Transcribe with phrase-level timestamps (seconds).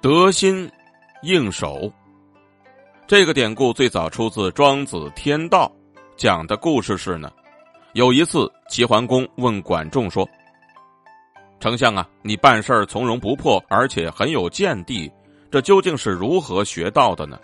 [0.00, 0.70] 得心
[1.22, 1.92] 应手。
[3.04, 5.70] 这个典故最早出自《庄子天道》，
[6.16, 7.32] 讲的故事是呢，
[7.94, 10.28] 有一次齐桓公问管仲说
[11.58, 15.10] ：“丞相啊，你办事从容不迫，而且很有见地，
[15.50, 17.36] 这究竟是如何学到的呢？”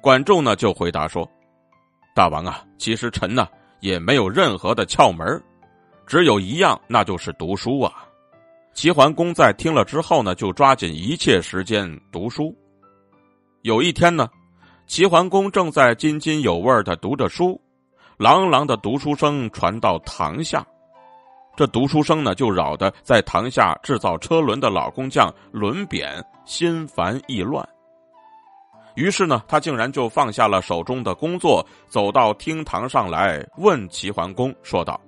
[0.00, 1.30] 管仲呢就回答说
[2.16, 3.46] ：“大王啊，其实臣呢
[3.80, 5.42] 也没有任何的窍门，
[6.06, 8.04] 只有一样，那就是读书啊。”
[8.76, 12.54] 齐桓公在听了之后呢，就抓紧一切时间读书。
[13.62, 14.28] 有一天呢，
[14.86, 17.58] 齐桓公正在津津有味的读着书，
[18.18, 20.64] 朗朗的读书声传到堂下，
[21.56, 27.66] 这读书声呢，就扰得在堂下制造车轮的老工匠轮扁心烦意乱。
[28.94, 35.00] 于是呢，他竟然就放下了手中的工作，走到厅堂上来，问齐桓公说道：“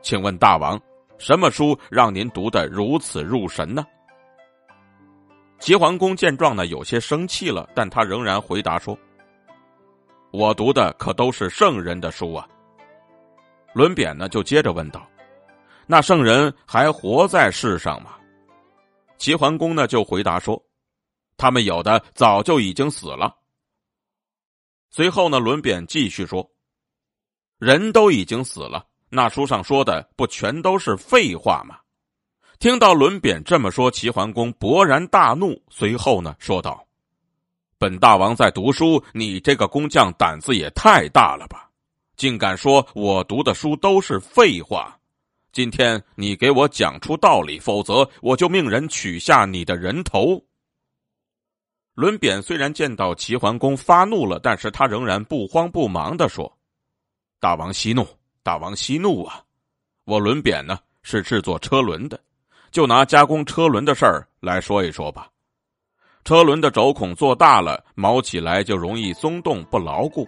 [0.00, 0.80] 请问大王。”
[1.22, 3.86] 什么书让您读得如此入神呢？
[5.60, 8.98] 齐桓公见状呢，有些生气了，但他仍然回答说
[10.32, 12.48] ：“我读的可都是圣人的书啊。”
[13.72, 15.08] 伦扁呢，就接着问道
[15.86, 18.16] ：“那圣人还活在世上吗？”
[19.16, 20.60] 齐桓公呢，就回答说
[21.38, 23.32] ：“他们有的早就已经死了。”
[24.90, 26.50] 随后呢，伦扁继续说
[27.60, 31.76] ：“人都已经死了。”那书上说的不全都是废话吗？
[32.58, 36.82] 听到伦扁这么说，齐桓公勃然大怒，随后呢说道
[37.76, 41.68] ：“本大王在读书，你这个工匠胆子也太大了吧！
[42.16, 44.98] 竟敢说我读的书都是废话！
[45.52, 50.42] 今天你给我讲出道理，否则我就命人取下你的人头。”
[51.92, 56.50] 伦扁虽然见到齐桓公发怒了，但是他仍然不慌不忙的说
[57.38, 58.06] ：“大王息怒。”
[58.44, 59.40] 大王息怒啊！
[60.04, 62.18] 我轮扁呢是制作车轮的，
[62.72, 65.28] 就拿加工车轮的事儿来说一说吧。
[66.24, 70.24] 车轮的轴孔做大了，铆起来就容易松动不牢固；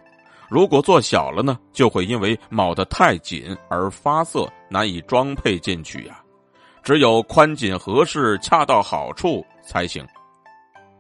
[0.48, 6.20] 如果做小了呢，就会因为铆的太紧而发涩，难以装配进去呀。
[6.84, 10.06] 只有宽紧合适、恰到好处才行。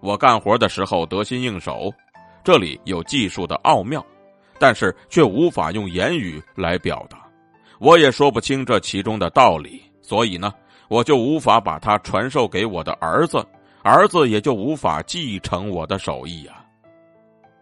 [0.00, 1.92] 我干活的时候得心应手，
[2.42, 4.04] 这里有技术的奥妙。
[4.58, 7.18] 但是却无法用言语来表达，
[7.78, 10.52] 我也说不清这其中的道理，所以呢，
[10.88, 13.44] 我就无法把它传授给我的儿子，
[13.82, 16.64] 儿子也就无法继承我的手艺呀。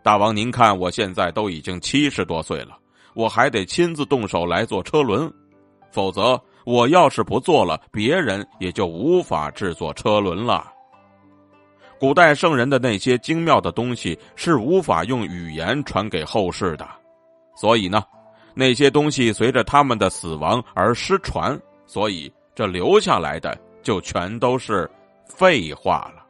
[0.03, 2.79] 大王，您看我现在都已经七十多岁了，
[3.15, 5.33] 我还得亲自动手来做车轮，
[5.91, 10.73] 否则我要是不做了，别人也就无法制作车轮了。
[12.03, 16.85] 古代圣人的那些精妙的东西是无法用语言传给后世的，
[17.55, 18.03] 所以呢，
[18.55, 24.91] 那些东西随着他们的死亡而失传，所以这留下来的就全都是
[25.27, 26.27] 废话了。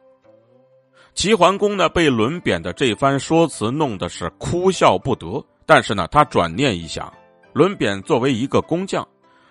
[1.15, 7.11] 齐桓公呢，被轮扁的这番说辞弄得是哭笑不得，但是呢，他转念一想，
[7.51, 9.03] 轮扁作为一个工匠，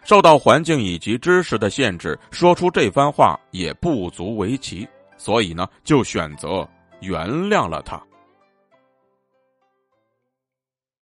[0.04, 4.86] 受到环境以及知识的限制，说出这番话也不足为奇。
[5.24, 6.68] 所以呢，就选择
[7.00, 8.02] 原谅了他。